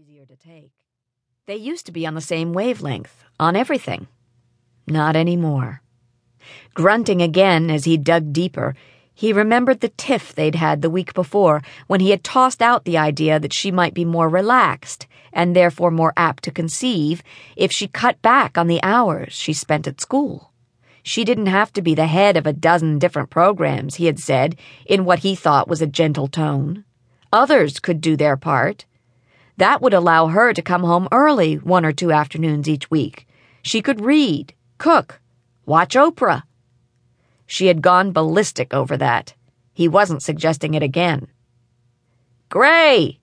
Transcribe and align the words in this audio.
easier 0.00 0.24
to 0.24 0.36
take. 0.36 0.72
They 1.44 1.56
used 1.56 1.84
to 1.84 1.92
be 1.92 2.06
on 2.06 2.14
the 2.14 2.22
same 2.22 2.54
wavelength, 2.54 3.22
on 3.38 3.54
everything. 3.54 4.06
Not 4.86 5.14
anymore. 5.14 5.82
Grunting 6.72 7.20
again 7.20 7.70
as 7.70 7.84
he 7.84 7.98
dug 7.98 8.32
deeper, 8.32 8.74
he 9.12 9.34
remembered 9.34 9.80
the 9.80 9.90
tiff 9.90 10.34
they'd 10.34 10.54
had 10.54 10.80
the 10.80 10.88
week 10.88 11.12
before 11.12 11.60
when 11.86 12.00
he 12.00 12.10
had 12.10 12.24
tossed 12.24 12.62
out 12.62 12.86
the 12.86 12.96
idea 12.96 13.38
that 13.38 13.52
she 13.52 13.70
might 13.70 13.92
be 13.92 14.06
more 14.06 14.30
relaxed 14.30 15.06
and 15.34 15.54
therefore 15.54 15.90
more 15.90 16.14
apt 16.16 16.44
to 16.44 16.50
conceive 16.50 17.22
if 17.54 17.70
she 17.70 17.86
cut 17.86 18.22
back 18.22 18.56
on 18.56 18.68
the 18.68 18.82
hours 18.82 19.34
she 19.34 19.52
spent 19.52 19.86
at 19.86 20.00
school. 20.00 20.50
She 21.02 21.24
didn't 21.24 21.46
have 21.46 21.74
to 21.74 21.82
be 21.82 21.94
the 21.94 22.06
head 22.06 22.38
of 22.38 22.46
a 22.46 22.54
dozen 22.54 22.98
different 22.98 23.28
programs, 23.28 23.96
he 23.96 24.06
had 24.06 24.18
said, 24.18 24.56
in 24.86 25.04
what 25.04 25.18
he 25.18 25.34
thought 25.34 25.68
was 25.68 25.82
a 25.82 25.86
gentle 25.86 26.28
tone. 26.28 26.86
Others 27.34 27.80
could 27.80 28.00
do 28.00 28.16
their 28.16 28.38
part. 28.38 28.86
That 29.60 29.82
would 29.82 29.92
allow 29.92 30.28
her 30.28 30.54
to 30.54 30.62
come 30.62 30.84
home 30.84 31.06
early 31.12 31.56
one 31.56 31.84
or 31.84 31.92
two 31.92 32.12
afternoons 32.12 32.66
each 32.66 32.90
week. 32.90 33.26
She 33.60 33.82
could 33.82 34.00
read, 34.00 34.54
cook, 34.78 35.20
watch 35.66 35.96
Oprah. 35.96 36.44
She 37.44 37.66
had 37.66 37.82
gone 37.82 38.12
ballistic 38.12 38.72
over 38.72 38.96
that. 38.96 39.34
He 39.74 39.86
wasn't 39.86 40.22
suggesting 40.22 40.72
it 40.72 40.82
again. 40.82 41.28
Gray! 42.48 43.20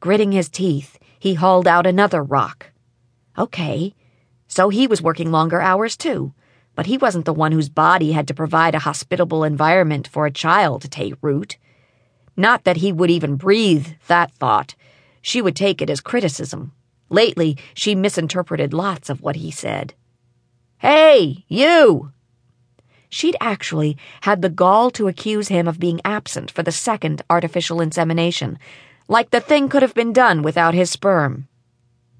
Gritting 0.00 0.32
his 0.32 0.48
teeth, 0.48 0.98
he 1.16 1.34
hauled 1.34 1.68
out 1.68 1.86
another 1.86 2.20
rock. 2.20 2.72
Okay, 3.38 3.94
so 4.48 4.68
he 4.68 4.88
was 4.88 5.00
working 5.00 5.30
longer 5.30 5.60
hours 5.60 5.96
too, 5.96 6.34
but 6.74 6.86
he 6.86 6.98
wasn't 6.98 7.24
the 7.24 7.32
one 7.32 7.52
whose 7.52 7.68
body 7.68 8.10
had 8.10 8.26
to 8.26 8.34
provide 8.34 8.74
a 8.74 8.80
hospitable 8.80 9.44
environment 9.44 10.08
for 10.08 10.26
a 10.26 10.32
child 10.32 10.82
to 10.82 10.88
take 10.88 11.14
root. 11.22 11.56
Not 12.36 12.64
that 12.64 12.78
he 12.78 12.92
would 12.92 13.10
even 13.10 13.36
breathe 13.36 13.88
that 14.06 14.32
thought. 14.32 14.74
She 15.20 15.42
would 15.42 15.56
take 15.56 15.82
it 15.82 15.90
as 15.90 16.00
criticism. 16.00 16.72
Lately, 17.08 17.58
she 17.74 17.94
misinterpreted 17.94 18.72
lots 18.72 19.10
of 19.10 19.20
what 19.20 19.36
he 19.36 19.50
said. 19.50 19.94
Hey, 20.78 21.44
you! 21.46 22.12
She'd 23.10 23.36
actually 23.40 23.98
had 24.22 24.40
the 24.40 24.48
gall 24.48 24.90
to 24.92 25.06
accuse 25.06 25.48
him 25.48 25.68
of 25.68 25.78
being 25.78 26.00
absent 26.04 26.50
for 26.50 26.62
the 26.62 26.72
second 26.72 27.20
artificial 27.28 27.82
insemination, 27.82 28.58
like 29.06 29.30
the 29.30 29.40
thing 29.40 29.68
could 29.68 29.82
have 29.82 29.94
been 29.94 30.14
done 30.14 30.42
without 30.42 30.72
his 30.72 30.90
sperm. 30.90 31.46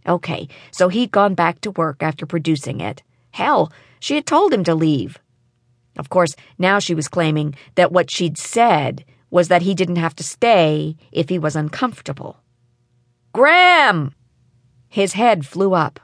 Okay, 0.06 0.48
so 0.70 0.88
he'd 0.88 1.10
gone 1.10 1.34
back 1.34 1.62
to 1.62 1.70
work 1.70 2.02
after 2.02 2.26
producing 2.26 2.80
it. 2.80 3.02
Hell, 3.30 3.72
she 3.98 4.16
had 4.16 4.26
told 4.26 4.52
him 4.52 4.64
to 4.64 4.74
leave. 4.74 5.18
Of 5.96 6.10
course, 6.10 6.36
now 6.58 6.78
she 6.78 6.94
was 6.94 7.08
claiming 7.08 7.54
that 7.76 7.92
what 7.92 8.10
she'd 8.10 8.36
said 8.36 9.04
was 9.32 9.48
that 9.48 9.62
he 9.62 9.74
didn't 9.74 9.96
have 9.96 10.14
to 10.14 10.22
stay 10.22 10.94
if 11.10 11.30
he 11.30 11.38
was 11.38 11.56
uncomfortable. 11.56 12.36
Graham! 13.32 14.14
His 14.88 15.14
head 15.14 15.46
flew 15.46 15.72
up. 15.72 15.98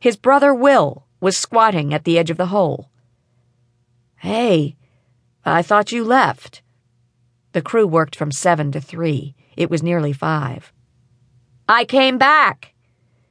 His 0.00 0.16
brother 0.16 0.52
Will 0.52 1.06
was 1.20 1.36
squatting 1.36 1.94
at 1.94 2.02
the 2.02 2.18
edge 2.18 2.28
of 2.28 2.36
the 2.36 2.46
hole. 2.46 2.90
Hey, 4.16 4.76
I 5.44 5.62
thought 5.62 5.92
you 5.92 6.02
left. 6.02 6.60
The 7.52 7.62
crew 7.62 7.86
worked 7.86 8.16
from 8.16 8.32
seven 8.32 8.72
to 8.72 8.80
three. 8.80 9.36
It 9.56 9.70
was 9.70 9.80
nearly 9.80 10.12
five. 10.12 10.72
I 11.68 11.84
came 11.84 12.18
back. 12.18 12.74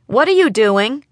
What 0.05 0.29
are 0.29 0.39
you 0.39 0.49
doing? 0.49 1.05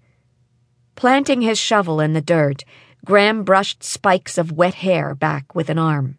Planting 0.96 1.42
his 1.42 1.58
shovel 1.58 2.00
in 2.00 2.14
the 2.14 2.22
dirt, 2.22 2.64
Graham 3.04 3.44
brushed 3.44 3.82
spikes 3.82 4.38
of 4.38 4.50
wet 4.50 4.76
hair 4.76 5.14
back 5.14 5.54
with 5.54 5.68
an 5.68 5.78
arm. 5.78 6.16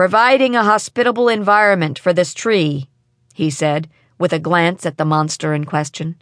Providing 0.00 0.56
a 0.56 0.64
hospitable 0.64 1.28
environment 1.28 1.98
for 1.98 2.14
this 2.14 2.32
tree, 2.32 2.88
he 3.34 3.50
said, 3.50 3.86
with 4.18 4.32
a 4.32 4.38
glance 4.38 4.86
at 4.86 4.96
the 4.96 5.04
monster 5.04 5.52
in 5.52 5.66
question. 5.66 6.16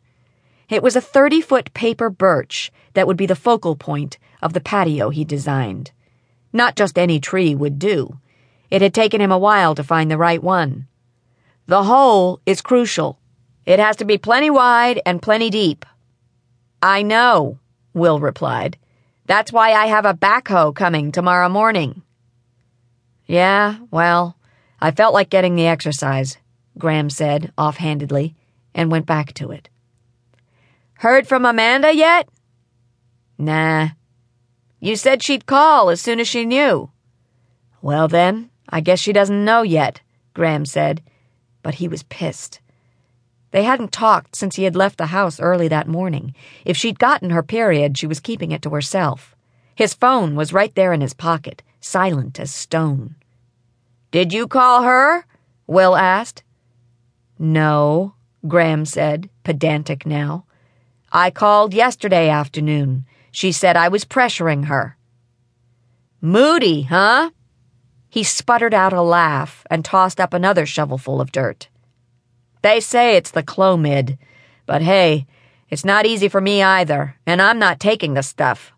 It 0.69 0.83
was 0.83 0.97
a 0.97 1.01
30 1.01 1.41
foot 1.43 1.73
paper 1.75 2.11
birch 2.11 2.73
that 2.95 3.07
would 3.07 3.17
be 3.17 3.27
the 3.27 3.37
focal 3.37 3.77
point 3.77 4.19
of 4.43 4.53
the 4.53 4.61
patio 4.61 5.11
he 5.11 5.25
designed. 5.25 5.93
Not 6.53 6.75
just 6.75 6.99
any 6.99 7.21
tree 7.21 7.55
would 7.55 7.79
do. 7.79 8.19
It 8.69 8.83
had 8.83 8.93
taken 8.93 9.21
him 9.21 9.31
a 9.31 9.39
while 9.39 9.77
to 9.77 9.85
find 9.85 10.11
the 10.11 10.19
right 10.19 10.43
one. 10.43 10.89
The 11.67 11.85
hole 11.85 12.41
is 12.45 12.61
crucial. 12.61 13.21
It 13.65 13.79
has 13.79 13.95
to 13.99 14.05
be 14.05 14.19
plenty 14.19 14.51
wide 14.51 15.01
and 15.07 15.23
plenty 15.23 15.51
deep. 15.51 15.87
I 16.83 17.03
know, 17.03 17.61
Will 17.95 18.19
replied. 18.19 18.77
That's 19.27 19.53
why 19.53 19.71
I 19.71 19.87
have 19.87 20.05
a 20.05 20.15
backhoe 20.15 20.75
coming 20.75 21.13
tomorrow 21.13 21.49
morning. 21.49 22.03
Yeah, 23.29 23.77
well, 23.91 24.39
I 24.81 24.91
felt 24.91 25.13
like 25.13 25.29
getting 25.29 25.55
the 25.55 25.67
exercise, 25.67 26.39
Graham 26.79 27.11
said 27.11 27.53
offhandedly, 27.59 28.35
and 28.75 28.91
went 28.91 29.05
back 29.05 29.35
to 29.35 29.51
it. 29.51 29.69
Heard 30.95 31.29
from 31.29 31.45
Amanda 31.45 31.95
yet? 31.95 32.29
Nah. 33.37 33.91
You 34.81 34.97
said 34.97 35.23
she'd 35.23 35.47
call 35.47 35.91
as 35.91 36.01
soon 36.01 36.21
as 36.21 36.27
she 36.27 36.47
knew. 36.47 36.91
Well, 37.83 38.09
then, 38.09 38.51
I 38.69 38.81
guess 38.81 38.99
she 38.99 39.13
doesn't 39.13 39.45
know 39.45 39.63
yet, 39.63 40.01
Graham 40.33 40.65
said, 40.65 41.03
but 41.63 41.75
he 41.75 41.87
was 41.87 42.05
pissed. 42.05 42.61
They 43.51 43.65
hadn't 43.65 43.93
talked 43.93 44.37
since 44.37 44.57
he 44.57 44.65
had 44.65 44.77
left 44.77 44.97
the 44.97 45.07
house 45.07 45.39
early 45.39 45.69
that 45.69 45.87
morning. 45.87 46.35
If 46.65 46.77
she'd 46.77 46.99
gotten 46.99 47.31
her 47.31 47.43
period, 47.43 47.99
she 47.99 48.07
was 48.07 48.21
keeping 48.21 48.53
it 48.53 48.63
to 48.63 48.71
herself. 48.71 49.37
His 49.75 49.95
phone 49.95 50.35
was 50.35 50.53
right 50.53 50.75
there 50.75 50.93
in 50.93 51.01
his 51.01 51.15
pocket, 51.15 51.63
silent 51.81 52.41
as 52.41 52.51
stone. 52.53 53.15
Did 54.11 54.33
you 54.33 54.49
call 54.49 54.83
her? 54.83 55.25
Will 55.67 55.95
asked. 55.95 56.43
No, 57.39 58.15
Graham 58.47 58.85
said, 58.85 59.29
pedantic 59.45 60.07
now. 60.07 60.45
I 61.13 61.31
called 61.31 61.75
yesterday 61.75 62.29
afternoon. 62.29 63.05
She 63.31 63.53
said 63.53 63.77
I 63.77 63.89
was 63.89 64.05
pressuring 64.05 64.65
her. 64.65 64.97
Moody, 66.21 66.83
huh? 66.83 67.31
He 68.09 68.23
sputtered 68.23 68.75
out 68.75 68.93
a 68.93 69.03
laugh 69.03 69.65
and 69.71 69.85
tossed 69.85 70.19
up 70.19 70.33
another 70.33 70.65
shovelful 70.65 71.21
of 71.21 71.31
dirt. 71.31 71.69
They 72.63 72.81
say 72.81 73.17
it's 73.17 73.31
the 73.31 73.43
Clomid, 73.43 74.19
but 74.67 74.83
hey, 74.83 75.27
it's 75.69 75.85
not 75.85 76.07
easy 76.07 76.29
for 76.29 76.41
me 76.41 76.63
either, 76.63 77.17
and 77.27 77.43
I'm 77.43 77.59
not 77.59 77.79
taking 77.79 78.15
the 78.15 78.23
stuff. 78.23 78.73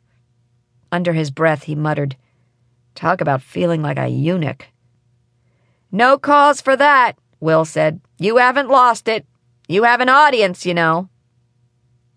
Under 0.91 1.13
his 1.13 1.31
breath, 1.31 1.63
he 1.65 1.77
muttered, 1.77 2.17
Talk 2.97 3.21
about 3.21 3.43
feeling 3.43 3.81
like 3.81 3.99
a 3.99 4.09
eunuch. 4.09 4.67
No 5.93 6.19
cause 6.19 6.61
for 6.61 6.77
that, 6.77 7.19
Will 7.41 7.65
said. 7.65 8.01
You 8.19 8.37
haven't 8.37 8.69
lost 8.69 9.09
it. 9.09 9.27
You 9.67 9.85
have 9.85 10.01
an 10.01 10.09
audience, 10.09 10.65
you 10.65 10.75
know. 10.75 11.09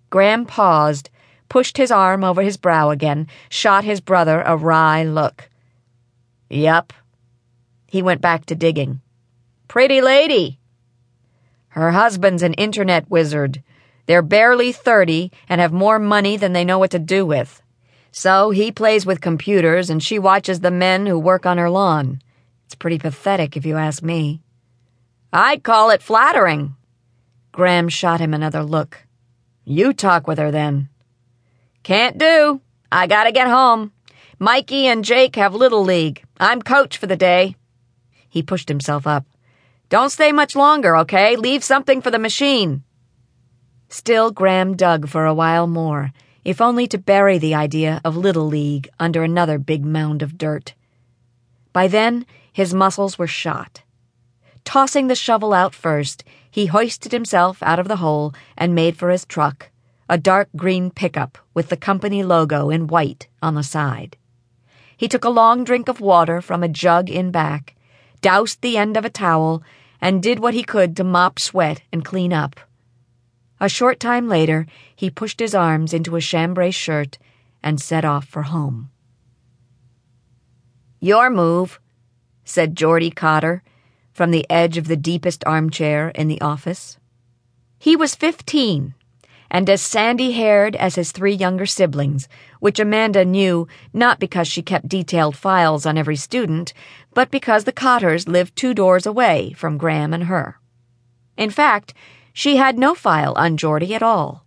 Graham 0.10 0.46
paused, 0.46 1.10
pushed 1.50 1.78
his 1.78 1.92
arm 1.92 2.24
over 2.24 2.42
his 2.42 2.58
brow 2.58 2.92
again, 2.92 3.28
shot 3.50 3.84
his 3.84 4.00
brother 4.00 4.42
a 4.42 4.56
wry 4.56 5.04
look. 5.04 5.50
Yup. 6.50 6.94
He 7.88 8.02
went 8.02 8.22
back 8.22 8.46
to 8.48 8.56
digging. 8.56 9.02
Pretty 9.68 10.02
lady. 10.02 10.60
Her 11.70 11.92
husband's 11.92 12.44
an 12.44 12.54
internet 12.54 13.10
wizard. 13.10 13.64
They're 14.06 14.22
barely 14.22 14.72
30 14.72 15.32
and 15.50 15.60
have 15.60 15.74
more 15.74 15.98
money 15.98 16.38
than 16.38 16.54
they 16.54 16.66
know 16.66 16.78
what 16.78 16.92
to 16.92 17.00
do 17.00 17.26
with. 17.26 17.62
So 18.12 18.52
he 18.52 18.72
plays 18.72 19.06
with 19.06 19.22
computers 19.22 19.90
and 19.90 20.04
she 20.04 20.20
watches 20.20 20.60
the 20.60 20.70
men 20.70 21.08
who 21.08 21.18
work 21.18 21.48
on 21.48 21.58
her 21.58 21.70
lawn. 21.70 22.22
It's 22.74 22.80
pretty 22.80 22.98
pathetic 22.98 23.56
if 23.56 23.68
you 23.68 23.78
ask 23.78 24.02
me. 24.02 24.42
I'd 25.32 25.62
call 25.62 25.92
it 25.92 26.02
flattering. 26.02 26.76
Graham 27.52 27.88
shot 27.88 28.20
him 28.20 28.34
another 28.34 28.64
look. 28.64 29.06
You 29.64 29.94
talk 29.94 30.26
with 30.26 30.40
her 30.40 30.50
then. 30.50 30.90
Can't 31.84 32.18
do. 32.18 32.62
I 32.92 33.06
gotta 33.06 33.32
get 33.32 33.48
home. 33.48 33.92
Mikey 34.40 34.88
and 34.88 35.06
Jake 35.06 35.36
have 35.36 35.54
Little 35.54 35.84
League. 35.84 36.24
I'm 36.40 36.64
coach 36.64 36.98
for 36.98 37.06
the 37.06 37.16
day. 37.16 37.56
He 38.28 38.42
pushed 38.42 38.70
himself 38.70 39.06
up. 39.06 39.28
Don't 39.90 40.10
stay 40.10 40.32
much 40.32 40.56
longer, 40.56 40.98
okay? 40.98 41.36
Leave 41.36 41.64
something 41.64 42.02
for 42.02 42.10
the 42.10 42.18
machine. 42.18 42.84
Still, 43.88 44.32
Graham 44.32 44.76
dug 44.76 45.08
for 45.08 45.28
a 45.28 45.36
while 45.36 45.68
more, 45.68 46.12
if 46.44 46.60
only 46.60 46.88
to 46.88 46.98
bury 46.98 47.38
the 47.38 47.54
idea 47.54 48.02
of 48.04 48.18
Little 48.18 48.48
League 48.48 48.90
under 49.00 49.22
another 49.22 49.60
big 49.60 49.86
mound 49.86 50.24
of 50.24 50.40
dirt. 50.40 50.74
By 51.74 51.88
then, 51.88 52.26
his 52.52 52.74
muscles 52.74 53.18
were 53.18 53.28
shot. 53.28 53.82
Tossing 54.64 55.08
the 55.08 55.16
shovel 55.16 55.54
out 55.54 55.76
first, 55.76 56.24
he 56.50 56.68
hoisted 56.68 57.12
himself 57.12 57.62
out 57.62 57.80
of 57.80 57.88
the 57.88 57.98
hole 57.98 58.34
and 58.56 58.74
made 58.74 58.96
for 58.96 59.10
his 59.10 59.26
truck, 59.26 59.72
a 60.08 60.18
dark 60.18 60.48
green 60.56 60.92
pickup 60.92 61.38
with 61.54 61.70
the 61.70 61.78
company 61.78 62.24
logo 62.24 62.70
in 62.70 62.88
white 62.88 63.28
on 63.42 63.56
the 63.56 63.64
side. 63.64 64.16
He 64.96 65.08
took 65.08 65.26
a 65.26 65.30
long 65.30 65.64
drink 65.64 65.90
of 65.90 66.00
water 66.00 66.40
from 66.40 66.64
a 66.64 66.70
jug 66.70 67.10
in 67.10 67.32
back 67.32 67.76
doused 68.24 68.62
the 68.62 68.78
end 68.78 68.96
of 68.96 69.06
a 69.06 69.10
towel, 69.10 69.62
and 70.02 70.24
did 70.24 70.40
what 70.40 70.54
he 70.54 70.64
could 70.64 70.96
to 70.96 71.04
mop 71.04 71.38
sweat 71.38 71.82
and 71.92 72.06
clean 72.06 72.34
up. 72.34 72.60
A 73.60 73.70
short 73.70 74.00
time 74.00 74.28
later, 74.28 74.66
he 74.96 75.10
pushed 75.10 75.40
his 75.40 75.54
arms 75.54 75.94
into 75.94 76.16
a 76.16 76.22
chambray 76.22 76.72
shirt 76.72 77.18
and 77.62 77.82
set 77.82 78.06
off 78.06 78.26
for 78.26 78.44
home. 78.44 78.90
Your 81.04 81.30
move, 81.30 81.82
said 82.46 82.78
Geordie 82.78 83.12
Cotter 83.12 83.62
from 84.14 84.32
the 84.32 84.50
edge 84.50 84.78
of 84.78 84.88
the 84.88 84.96
deepest 84.96 85.44
armchair 85.46 86.08
in 86.16 86.30
the 86.30 86.40
office. 86.40 86.98
He 87.78 87.98
was 87.98 88.16
15 88.16 88.96
and 89.52 89.70
as 89.70 89.82
sandy 89.82 90.32
haired 90.32 90.78
as 90.78 90.96
his 90.96 91.12
three 91.12 91.34
younger 91.34 91.66
siblings, 91.66 92.30
which 92.62 92.80
Amanda 92.80 93.26
knew 93.26 93.68
not 93.92 94.18
because 94.18 94.48
she 94.48 94.62
kept 94.62 94.88
detailed 94.88 95.36
files 95.36 95.86
on 95.86 95.98
every 95.98 96.16
student, 96.16 96.74
but 97.14 97.30
because 97.30 97.66
the 97.66 97.74
Cotters 97.74 98.30
lived 98.30 98.56
two 98.56 98.74
doors 98.74 99.06
away 99.06 99.52
from 99.58 99.78
Graham 99.78 100.14
and 100.14 100.24
her. 100.24 100.58
In 101.36 101.50
fact, 101.50 101.94
she 102.32 102.56
had 102.56 102.80
no 102.80 102.96
file 102.96 103.34
on 103.36 103.58
Geordie 103.58 103.94
at 103.94 104.02
all. 104.02 104.46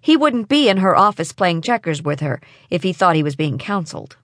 He 0.00 0.16
wouldn't 0.16 0.48
be 0.48 0.68
in 0.68 0.76
her 0.76 0.94
office 0.94 1.32
playing 1.32 1.62
checkers 1.62 2.00
with 2.00 2.20
her 2.20 2.40
if 2.70 2.84
he 2.84 2.92
thought 2.92 3.16
he 3.16 3.24
was 3.24 3.34
being 3.34 3.58
counseled. 3.58 4.16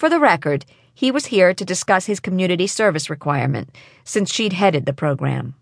For 0.00 0.08
the 0.08 0.18
record, 0.18 0.64
he 0.94 1.10
was 1.10 1.26
here 1.26 1.52
to 1.52 1.62
discuss 1.62 2.06
his 2.06 2.20
community 2.20 2.66
service 2.66 3.10
requirement, 3.10 3.76
since 4.02 4.32
she'd 4.32 4.54
headed 4.54 4.86
the 4.86 4.94
program. 4.94 5.56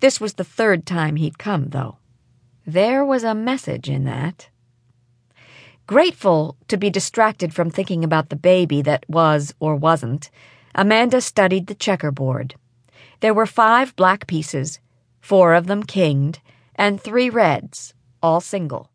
This 0.00 0.20
was 0.20 0.34
the 0.34 0.44
third 0.44 0.84
time 0.84 1.16
he'd 1.16 1.38
come, 1.38 1.70
though. 1.70 1.96
There 2.66 3.06
was 3.06 3.24
a 3.24 3.34
message 3.34 3.88
in 3.88 4.04
that. 4.04 4.50
Grateful 5.86 6.58
to 6.68 6.76
be 6.76 6.90
distracted 6.90 7.54
from 7.54 7.70
thinking 7.70 8.04
about 8.04 8.28
the 8.28 8.36
baby 8.36 8.82
that 8.82 9.06
was 9.08 9.54
or 9.60 9.76
wasn't, 9.76 10.30
Amanda 10.74 11.22
studied 11.22 11.66
the 11.66 11.74
checkerboard. 11.74 12.56
There 13.20 13.32
were 13.32 13.46
five 13.46 13.96
black 13.96 14.26
pieces, 14.26 14.78
four 15.22 15.54
of 15.54 15.68
them 15.68 15.84
kinged, 15.84 16.40
and 16.74 17.00
three 17.00 17.30
reds, 17.30 17.94
all 18.22 18.42
single. 18.42 18.90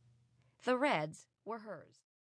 The 0.64 0.78
reds 0.78 1.26
were 1.44 1.58
hers. 1.58 1.99